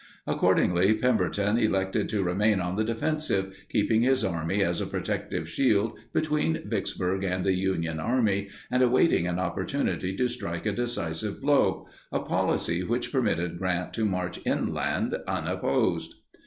[0.25, 5.95] Accordingly, Pemberton elected to remain on the defensive, keeping his army as a protective shield
[6.11, 12.19] between Vicksburg and the Union Army and awaiting an opportunity to strike a decisive blow—a
[12.21, 16.15] policy which permitted Grant to march inland unopposed.